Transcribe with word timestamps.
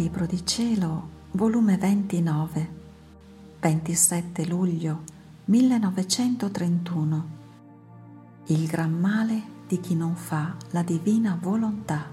Libro 0.00 0.24
di 0.24 0.46
Cielo, 0.46 1.08
volume 1.32 1.76
29, 1.76 2.70
27 3.60 4.46
luglio 4.46 5.02
1931. 5.44 7.28
Il 8.46 8.66
gran 8.66 8.98
male 8.98 9.42
di 9.68 9.78
chi 9.78 9.94
non 9.94 10.16
fa 10.16 10.56
la 10.70 10.82
divina 10.82 11.38
volontà. 11.38 12.06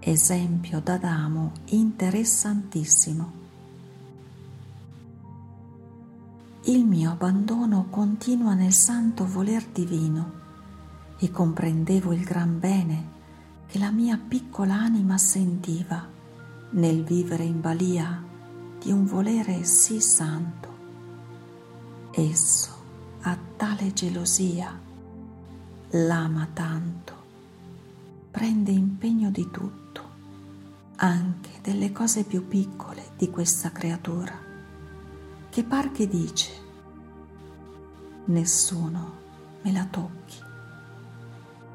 Esempio 0.00 0.80
d'Adamo 0.80 1.52
interessantissimo. 1.70 3.32
Il 6.64 6.84
mio 6.84 7.10
abbandono 7.12 7.86
continua 7.88 8.52
nel 8.52 8.74
santo 8.74 9.26
voler 9.26 9.64
divino 9.64 10.32
e 11.16 11.30
comprendevo 11.30 12.12
il 12.12 12.22
gran 12.22 12.60
bene 12.60 13.14
che 13.64 13.78
la 13.78 13.90
mia 13.90 14.18
piccola 14.18 14.74
anima 14.74 15.16
sentiva 15.16 16.12
nel 16.70 17.04
vivere 17.04 17.44
in 17.44 17.60
balia 17.60 18.22
di 18.78 18.90
un 18.90 19.04
volere 19.04 19.64
sì 19.64 20.00
santo. 20.00 20.74
Esso 22.10 22.74
ha 23.22 23.36
tale 23.56 23.92
gelosia, 23.92 24.78
l'ama 25.90 26.48
tanto, 26.52 27.14
prende 28.30 28.70
impegno 28.70 29.30
di 29.30 29.48
tutto, 29.50 30.02
anche 30.96 31.50
delle 31.62 31.92
cose 31.92 32.24
più 32.24 32.46
piccole 32.46 33.10
di 33.16 33.30
questa 33.30 33.70
creatura, 33.70 34.38
che 35.48 35.64
par 35.64 35.90
che 35.90 36.08
dice, 36.08 36.50
nessuno 38.26 39.24
me 39.62 39.72
la 39.72 39.86
tocchi, 39.86 40.38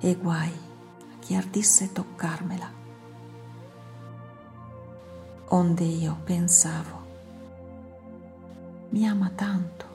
e 0.00 0.16
guai 0.16 0.50
a 0.50 1.18
chi 1.18 1.34
ardisse 1.34 1.92
toccarmela 1.92 2.81
onde 5.54 5.84
io 5.84 6.18
pensavo, 6.24 7.00
mi 8.90 9.06
ama 9.06 9.30
tanto. 9.34 9.86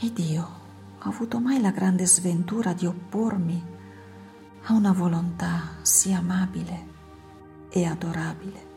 Ed 0.00 0.18
io 0.18 0.42
ho 0.98 1.08
avuto 1.08 1.38
mai 1.38 1.60
la 1.60 1.70
grande 1.70 2.04
sventura 2.04 2.72
di 2.72 2.86
oppormi 2.86 3.64
a 4.64 4.72
una 4.72 4.92
volontà 4.92 5.76
sì 5.82 6.12
amabile 6.12 6.86
e 7.68 7.84
adorabile. 7.84 8.72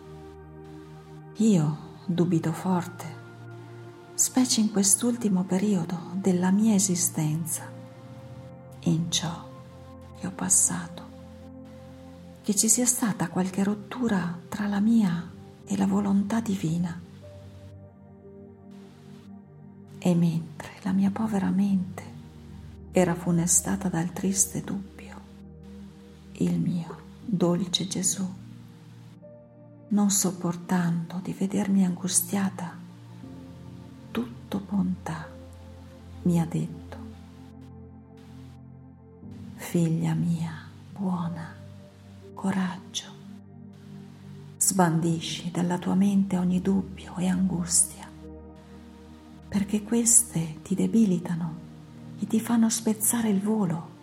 Io 1.37 1.77
dubito 2.05 2.51
forte, 2.51 3.05
specie 4.13 4.61
in 4.61 4.71
quest'ultimo 4.71 5.43
periodo 5.45 6.11
della 6.13 6.51
mia 6.51 6.75
esistenza, 6.75 7.63
in 8.81 9.11
ciò 9.11 9.49
che 10.19 10.27
ho 10.27 10.31
passato 10.31 11.06
che 12.47 12.55
ci 12.55 12.69
sia 12.69 12.85
stata 12.85 13.27
qualche 13.27 13.61
rottura 13.61 14.39
tra 14.47 14.67
la 14.67 14.79
mia 14.79 15.29
e 15.65 15.75
la 15.75 15.85
volontà 15.85 16.39
divina. 16.39 16.97
E 19.99 20.15
mentre 20.15 20.69
la 20.83 20.93
mia 20.93 21.11
povera 21.11 21.49
mente 21.49 22.03
era 22.93 23.15
funestata 23.15 23.89
dal 23.89 24.13
triste 24.13 24.61
dubbio, 24.61 25.19
il 26.35 26.57
mio 26.57 26.97
dolce 27.25 27.85
Gesù, 27.85 28.25
non 29.89 30.09
sopportando 30.09 31.19
di 31.21 31.33
vedermi 31.33 31.83
angustiata, 31.83 32.77
tutto 34.09 34.59
bontà, 34.65 35.27
mi 36.21 36.39
ha 36.39 36.45
detto, 36.45 36.97
figlia 39.55 40.13
mia 40.13 40.53
buona, 40.93 41.57
coraggio. 42.37 43.05
Sbandisci 44.57 45.49
dalla 45.49 45.79
tua 45.79 45.95
mente 45.95 46.37
ogni 46.37 46.61
dubbio 46.61 47.15
e 47.17 47.25
angustia, 47.25 48.07
perché 49.47 49.81
queste 49.81 50.59
ti 50.61 50.75
debilitano 50.75 51.65
e 52.19 52.27
ti 52.27 52.39
fanno 52.39 52.69
spezzare 52.69 53.29
il 53.29 53.41
volo 53.41 53.95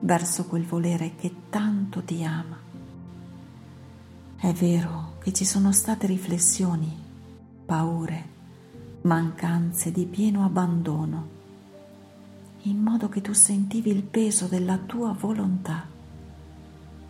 verso 0.00 0.44
quel 0.44 0.64
volere 0.64 1.14
che 1.16 1.34
tanto 1.48 2.02
ti 2.02 2.22
ama. 2.22 2.58
È 4.36 4.52
vero 4.52 5.14
che 5.20 5.32
ci 5.32 5.46
sono 5.46 5.72
state 5.72 6.06
riflessioni, 6.06 6.94
paure, 7.64 8.28
mancanze 9.02 9.90
di 9.92 10.04
pieno 10.04 10.44
abbandono, 10.44 11.36
in 12.62 12.82
modo 12.82 13.08
che 13.08 13.22
tu 13.22 13.32
sentivi 13.32 13.90
il 13.90 14.02
peso 14.02 14.46
della 14.46 14.76
tua 14.76 15.12
volontà 15.12 15.96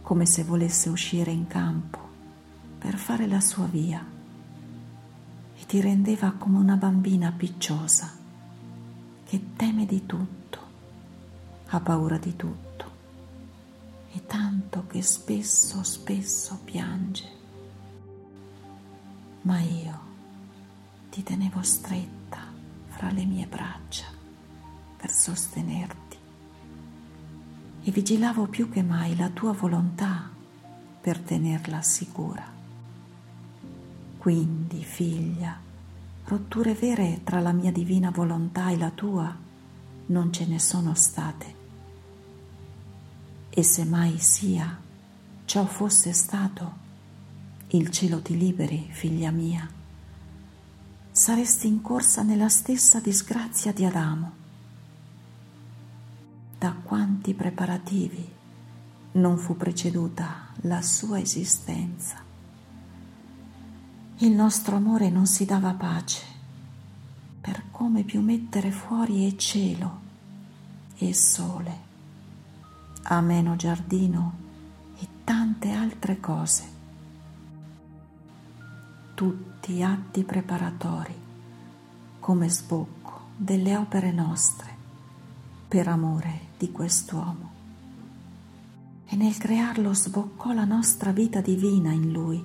come 0.08 0.24
se 0.24 0.42
volesse 0.42 0.88
uscire 0.88 1.30
in 1.30 1.46
campo 1.46 1.98
per 2.78 2.96
fare 2.96 3.26
la 3.26 3.42
sua 3.42 3.66
via. 3.66 4.02
E 5.54 5.66
ti 5.66 5.82
rendeva 5.82 6.32
come 6.32 6.56
una 6.56 6.76
bambina 6.76 7.30
picciosa 7.30 8.10
che 9.26 9.52
teme 9.54 9.84
di 9.84 10.06
tutto, 10.06 10.58
ha 11.66 11.80
paura 11.80 12.16
di 12.16 12.34
tutto. 12.34 12.90
E 14.12 14.24
tanto 14.24 14.86
che 14.86 15.02
spesso, 15.02 15.82
spesso 15.82 16.58
piange. 16.64 17.28
Ma 19.42 19.60
io 19.60 20.00
ti 21.10 21.22
tenevo 21.22 21.60
stretta 21.60 22.46
fra 22.86 23.10
le 23.10 23.26
mie 23.26 23.46
braccia 23.46 24.06
per 24.96 25.10
sostenerti 25.10 26.07
e 27.88 27.90
vigilavo 27.90 28.48
più 28.48 28.68
che 28.68 28.82
mai 28.82 29.16
la 29.16 29.30
tua 29.30 29.52
volontà 29.52 30.28
per 31.00 31.18
tenerla 31.20 31.80
sicura. 31.80 32.44
Quindi, 34.18 34.84
figlia, 34.84 35.58
rotture 36.24 36.74
vere 36.74 37.22
tra 37.24 37.40
la 37.40 37.52
mia 37.52 37.72
divina 37.72 38.10
volontà 38.10 38.68
e 38.68 38.76
la 38.76 38.90
tua 38.90 39.34
non 40.06 40.30
ce 40.30 40.44
ne 40.44 40.58
sono 40.58 40.92
state. 40.92 41.54
E 43.48 43.62
se 43.62 43.84
mai 43.86 44.18
sia, 44.18 44.78
ciò 45.46 45.64
fosse 45.64 46.12
stato, 46.12 46.72
il 47.68 47.88
cielo 47.88 48.20
ti 48.20 48.36
liberi, 48.36 48.86
figlia 48.90 49.30
mia, 49.30 49.66
saresti 51.10 51.66
incorsa 51.66 52.22
nella 52.22 52.50
stessa 52.50 53.00
disgrazia 53.00 53.72
di 53.72 53.86
Adamo 53.86 54.37
da 56.58 56.74
quanti 56.82 57.34
preparativi 57.34 58.28
non 59.12 59.38
fu 59.38 59.56
preceduta 59.56 60.48
la 60.62 60.82
sua 60.82 61.20
esistenza. 61.20 62.16
Il 64.18 64.32
nostro 64.32 64.74
amore 64.74 65.08
non 65.08 65.26
si 65.26 65.44
dava 65.44 65.72
pace 65.74 66.36
per 67.40 67.64
come 67.70 68.02
più 68.02 68.20
mettere 68.20 68.72
fuori 68.72 69.26
e 69.26 69.36
cielo 69.36 70.00
e 70.96 71.14
sole, 71.14 71.78
ameno 73.04 73.54
giardino 73.54 74.36
e 74.98 75.06
tante 75.22 75.70
altre 75.70 76.18
cose. 76.18 76.76
Tutti 79.14 79.80
atti 79.80 80.24
preparatori 80.24 81.14
come 82.18 82.50
sbocco 82.50 83.26
delle 83.36 83.76
opere 83.76 84.10
nostre 84.10 84.76
per 85.68 85.86
amore 85.86 86.47
di 86.58 86.72
quest'uomo. 86.72 87.56
E 89.06 89.16
nel 89.16 89.38
crearlo 89.38 89.94
sboccò 89.94 90.52
la 90.52 90.64
nostra 90.64 91.12
vita 91.12 91.40
divina 91.40 91.92
in 91.92 92.12
lui, 92.12 92.44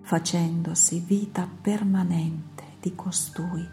facendosi 0.00 0.98
vita 1.06 1.46
permanente 1.60 2.64
di 2.80 2.94
costui, 2.94 3.64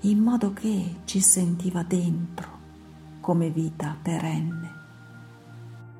in 0.00 0.18
modo 0.20 0.52
che 0.52 1.00
ci 1.04 1.20
sentiva 1.20 1.82
dentro 1.82 2.54
come 3.20 3.50
vita 3.50 3.96
perenne 4.00 4.74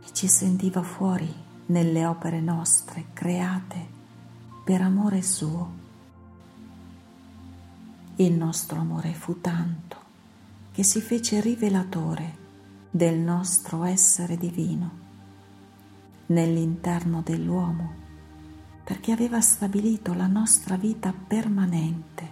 e 0.07 0.13
ci 0.13 0.29
sentiva 0.29 0.83
fuori 0.83 1.45
nelle 1.67 2.07
opere 2.07 2.41
nostre 2.41 3.07
create 3.13 3.95
per 4.65 4.81
amore 4.81 5.21
suo. 5.23 5.85
Il 8.17 8.33
nostro 8.33 8.79
amore 8.79 9.13
fu 9.13 9.41
tanto 9.41 10.06
che 10.77 10.83
si 10.83 11.01
fece 11.01 11.41
rivelatore 11.41 12.37
del 12.91 13.19
nostro 13.19 13.85
essere 13.85 14.37
divino 14.37 14.91
nell'interno 16.27 17.23
dell'uomo, 17.23 17.95
perché 18.85 19.11
aveva 19.11 19.41
stabilito 19.41 20.13
la 20.13 20.27
nostra 20.27 20.77
vita 20.77 21.15
permanente 21.15 22.31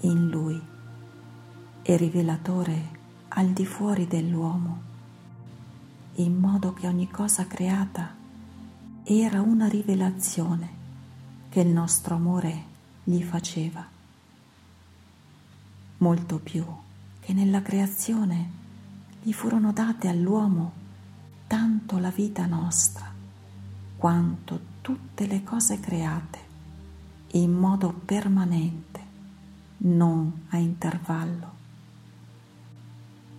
in 0.00 0.30
lui 0.30 0.58
e 1.82 1.96
rivelatore 1.98 2.88
al 3.28 3.48
di 3.48 3.66
fuori 3.66 4.06
dell'uomo, 4.06 4.80
in 6.14 6.38
modo 6.38 6.72
che 6.72 6.86
ogni 6.86 7.10
cosa 7.10 7.46
creata 7.46 8.14
era 9.02 9.42
una 9.42 9.68
rivelazione 9.68 10.68
che 11.50 11.60
il 11.60 11.68
nostro 11.68 12.14
amore 12.14 12.64
gli 13.04 13.22
faceva. 13.22 13.86
Molto 15.98 16.38
più 16.38 16.64
che 17.24 17.32
nella 17.32 17.62
creazione 17.62 18.50
gli 19.22 19.32
furono 19.32 19.72
date 19.72 20.08
all'uomo 20.08 20.72
tanto 21.46 21.96
la 21.96 22.10
vita 22.10 22.44
nostra 22.44 23.10
quanto 23.96 24.60
tutte 24.82 25.26
le 25.26 25.42
cose 25.42 25.80
create 25.80 26.38
in 27.28 27.50
modo 27.50 27.94
permanente, 28.04 29.02
non 29.78 30.44
a 30.50 30.58
intervallo. 30.58 31.52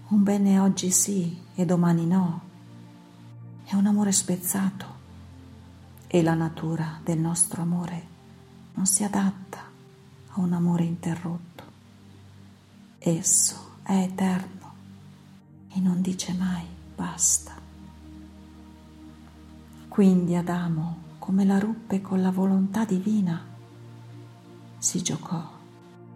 Un 0.08 0.24
bene 0.24 0.58
oggi 0.60 0.90
sì 0.90 1.40
e 1.54 1.66
domani 1.66 2.08
no, 2.08 2.42
è 3.66 3.76
un 3.76 3.86
amore 3.86 4.12
spezzato 4.12 4.94
e 6.08 6.24
la 6.24 6.34
natura 6.34 7.00
del 7.04 7.20
nostro 7.20 7.62
amore 7.62 8.08
non 8.74 8.88
si 8.88 9.04
adatta 9.04 9.60
a 10.30 10.40
un 10.40 10.54
amore 10.54 10.84
interrotto. 10.86 11.64
Esso 12.98 13.65
è 13.86 13.94
eterno 13.94 14.74
e 15.70 15.80
non 15.80 16.02
dice 16.02 16.34
mai 16.34 16.66
basta. 16.96 17.54
Quindi 19.88 20.36
Adamo, 20.36 21.04
come 21.20 21.46
la 21.46 21.60
ruppe 21.60 22.02
con 22.02 22.20
la 22.22 22.32
volontà 22.32 22.84
divina, 22.84 23.40
si 24.80 25.02
giocò 25.04 25.52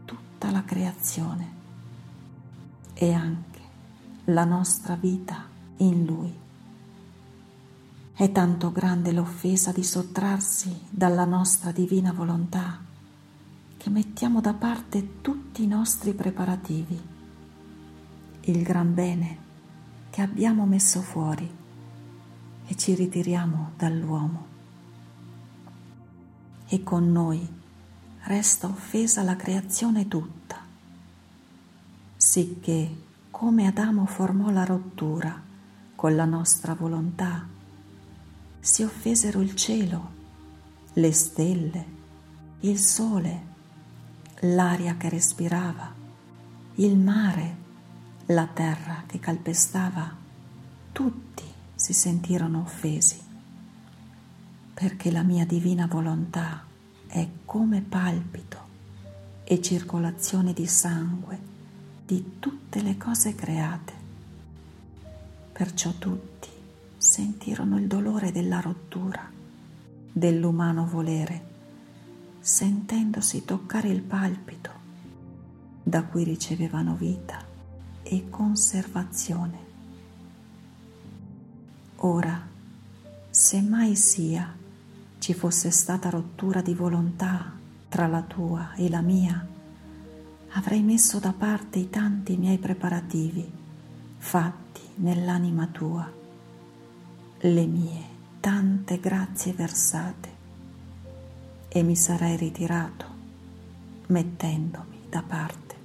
tutta 0.03 0.49
la 0.49 0.63
creazione 0.63 1.57
e 2.93 3.13
anche 3.13 3.59
la 4.25 4.45
nostra 4.45 4.95
vita 4.95 5.45
in 5.77 6.05
lui. 6.05 6.33
È 8.13 8.31
tanto 8.31 8.71
grande 8.71 9.11
l'offesa 9.11 9.71
di 9.71 9.83
sottrarsi 9.83 10.87
dalla 10.89 11.25
nostra 11.25 11.71
divina 11.71 12.11
volontà 12.11 12.79
che 13.77 13.89
mettiamo 13.91 14.41
da 14.41 14.53
parte 14.53 15.21
tutti 15.21 15.63
i 15.63 15.67
nostri 15.67 16.13
preparativi, 16.13 17.17
il 18.41 18.63
gran 18.63 18.93
bene 18.93 19.37
che 20.09 20.21
abbiamo 20.21 20.65
messo 20.65 21.01
fuori 21.01 21.49
e 22.65 22.75
ci 22.75 22.93
ritiriamo 22.93 23.71
dall'uomo. 23.77 24.47
E 26.67 26.83
con 26.83 27.11
noi 27.11 27.47
resta 28.23 28.67
offesa 28.67 29.23
la 29.23 29.35
creazione 29.35 30.07
tutta, 30.07 30.57
sicché 32.15 33.07
come 33.31 33.67
Adamo 33.67 34.05
formò 34.05 34.49
la 34.51 34.65
rottura 34.65 35.41
con 35.95 36.15
la 36.15 36.25
nostra 36.25 36.75
volontà, 36.75 37.45
si 38.59 38.83
offesero 38.83 39.41
il 39.41 39.55
cielo, 39.55 40.11
le 40.93 41.11
stelle, 41.11 41.85
il 42.61 42.77
sole, 42.77 43.41
l'aria 44.41 44.95
che 44.95 45.09
respirava, 45.09 45.93
il 46.75 46.97
mare, 46.97 47.57
la 48.31 48.45
terra 48.45 49.05
che 49.07 49.19
calpestava, 49.19 50.15
tutti 50.91 51.43
si 51.73 51.93
sentirono 51.93 52.61
offesi, 52.61 53.19
perché 54.71 55.09
la 55.09 55.23
mia 55.23 55.45
divina 55.45 55.87
volontà 55.87 56.63
è 57.07 57.27
come 57.43 57.81
palpito 57.81 58.67
e 59.43 59.59
circolazione 59.61 60.53
di 60.53 60.67
sangue 60.67 61.39
di 62.05 62.33
tutte 62.37 62.83
le 62.83 62.97
cose 62.97 63.33
create. 63.33 63.93
Perciò 65.51 65.91
tutti 65.97 66.49
sentirono 66.97 67.79
il 67.79 67.87
dolore 67.87 68.31
della 68.31 68.59
rottura 68.59 69.27
dell'umano 70.11 70.85
volere 70.85 71.47
sentendosi 72.39 73.43
toccare 73.43 73.89
il 73.89 74.01
palpito 74.01 74.71
da 75.81 76.03
cui 76.03 76.23
ricevevano 76.23 76.93
vita 76.93 77.48
e 78.11 78.29
conservazione. 78.29 79.67
Ora, 81.97 82.47
se 83.29 83.61
mai 83.61 83.95
sia 83.95 84.55
ci 85.19 85.33
fosse 85.35 85.69
stata 85.69 86.09
rottura 86.09 86.61
di 86.61 86.73
volontà 86.73 87.51
tra 87.87 88.07
la 88.07 88.23
tua 88.23 88.73
e 88.73 88.89
la 88.89 89.01
mia, 89.01 89.47
avrei 90.53 90.81
messo 90.81 91.19
da 91.19 91.33
parte 91.33 91.77
i 91.77 91.89
tanti 91.89 92.35
miei 92.35 92.57
preparativi 92.57 93.47
fatti 94.17 94.81
nell'anima 94.95 95.67
tua, 95.67 96.11
le 97.41 97.65
mie 97.65 98.03
tante 98.39 98.99
grazie 98.99 99.53
versate 99.53 100.37
e 101.67 101.83
mi 101.83 101.95
sarei 101.95 102.35
ritirato 102.37 103.05
mettendomi 104.07 105.05
da 105.07 105.21
parte. 105.21 105.78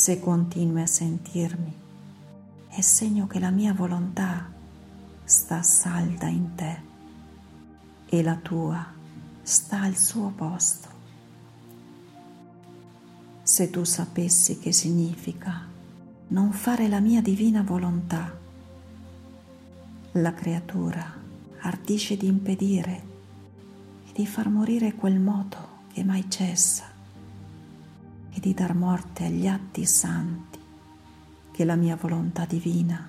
Se 0.00 0.18
continui 0.18 0.80
a 0.80 0.86
sentirmi, 0.86 1.74
è 2.68 2.80
segno 2.80 3.26
che 3.26 3.38
la 3.38 3.50
mia 3.50 3.74
volontà 3.74 4.50
sta 5.24 5.62
salda 5.62 6.26
in 6.26 6.54
te 6.54 6.78
e 8.06 8.22
la 8.22 8.36
tua 8.36 8.82
sta 9.42 9.82
al 9.82 9.96
suo 9.96 10.32
posto. 10.34 10.88
Se 13.42 13.68
tu 13.68 13.84
sapessi 13.84 14.58
che 14.58 14.72
significa 14.72 15.68
non 16.28 16.50
fare 16.52 16.88
la 16.88 17.00
mia 17.00 17.20
divina 17.20 17.60
volontà, 17.60 18.34
la 20.12 20.32
creatura 20.32 21.14
ardisce 21.58 22.16
di 22.16 22.26
impedire 22.26 23.02
e 24.06 24.12
di 24.14 24.26
far 24.26 24.48
morire 24.48 24.94
quel 24.94 25.20
moto 25.20 25.58
che 25.92 26.02
mai 26.04 26.24
cessa 26.30 26.89
e 28.40 28.46
di 28.48 28.54
dar 28.54 28.74
morte 28.74 29.26
agli 29.26 29.46
atti 29.46 29.84
santi 29.84 30.58
che 31.52 31.64
la 31.66 31.76
mia 31.76 31.96
volontà 31.96 32.46
divina 32.46 33.08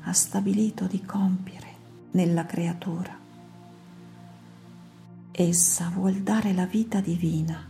ha 0.00 0.12
stabilito 0.12 0.86
di 0.86 1.04
compiere 1.04 1.74
nella 2.10 2.44
creatura. 2.44 3.16
Essa 5.30 5.88
vuol 5.90 6.14
dare 6.22 6.52
la 6.52 6.66
vita 6.66 7.00
divina 7.00 7.64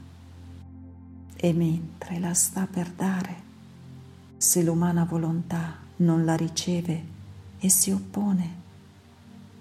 e 1.37 1.53
mentre 1.53 2.19
la 2.19 2.33
sta 2.33 2.67
per 2.67 2.89
dare, 2.91 3.43
se 4.39 4.63
l'umana 4.63 5.05
volontà 5.05 5.77
non 5.97 6.25
la 6.25 6.35
riceve 6.35 7.05
e 7.59 7.69
si 7.69 7.91
oppone, 7.91 8.55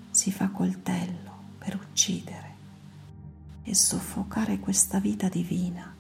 si 0.10 0.32
fa 0.32 0.50
coltello 0.50 1.32
per 1.58 1.76
uccidere 1.76 2.54
e 3.64 3.76
soffocare 3.76 4.60
questa 4.60 5.00
vita 5.00 5.28
divina 5.28 5.95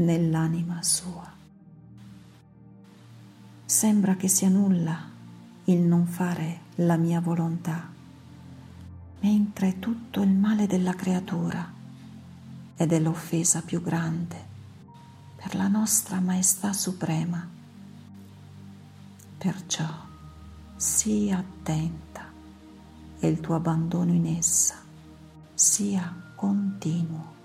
nell'anima 0.00 0.82
sua. 0.82 1.28
Sembra 3.64 4.16
che 4.16 4.28
sia 4.28 4.48
nulla 4.48 5.08
il 5.64 5.78
non 5.78 6.06
fare 6.06 6.60
la 6.76 6.96
mia 6.96 7.20
volontà, 7.20 7.88
mentre 9.20 9.78
tutto 9.78 10.22
il 10.22 10.30
male 10.30 10.66
della 10.66 10.94
creatura 10.94 11.78
è 12.74 12.98
l'offesa 12.98 13.62
più 13.62 13.82
grande 13.82 14.48
per 15.36 15.54
la 15.54 15.68
nostra 15.68 16.18
maestà 16.20 16.72
suprema. 16.72 17.46
Perciò 19.38 20.08
sii 20.76 21.30
attenta 21.30 22.28
e 23.18 23.28
il 23.28 23.40
tuo 23.40 23.54
abbandono 23.54 24.12
in 24.12 24.26
essa 24.26 24.76
sia 25.54 26.32
continuo. 26.34 27.38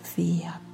Fiat. 0.00 0.71